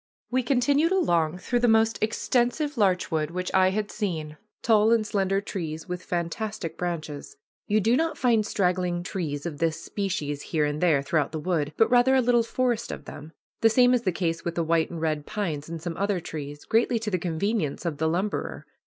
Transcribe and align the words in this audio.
We 0.31 0.41
continued 0.41 0.91
along 0.91 1.37
through 1.37 1.59
the 1.59 1.67
most 1.67 2.01
extensive 2.01 2.75
larch 2.75 3.11
wood 3.11 3.29
which 3.29 3.53
I 3.53 3.69
had 3.69 3.91
seen 3.91 4.35
tall 4.63 4.91
and 4.91 5.05
slender 5.05 5.41
trees 5.41 5.87
with 5.87 6.01
fantastic 6.01 6.75
branches. 6.75 7.35
You 7.67 7.79
do 7.81 7.95
not 7.95 8.17
find 8.17 8.43
straggling 8.43 9.03
trees 9.03 9.45
of 9.45 9.59
this 9.59 9.79
species 9.79 10.41
here 10.41 10.65
and 10.65 10.81
there 10.81 11.03
throughout 11.03 11.31
the 11.33 11.39
wood, 11.39 11.73
but 11.77 11.91
rather 11.91 12.15
a 12.15 12.21
little 12.21 12.41
forest 12.41 12.91
of 12.91 13.05
them. 13.05 13.33
The 13.59 13.69
same 13.69 13.93
is 13.93 14.01
the 14.01 14.11
case 14.11 14.43
with 14.43 14.55
the 14.55 14.63
white 14.63 14.89
and 14.89 14.99
red 14.99 15.27
pines 15.27 15.69
and 15.69 15.79
some 15.79 15.95
other 15.97 16.19
trees, 16.19 16.65
greatly 16.65 16.97
to 16.97 17.11
the 17.11 17.19
convenience 17.19 17.85
of 17.85 17.97
the 17.99 18.07
lumberer. 18.09 18.65